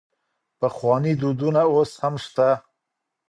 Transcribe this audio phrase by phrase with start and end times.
[0.59, 2.49] پخواني دودونه اوس هم سته.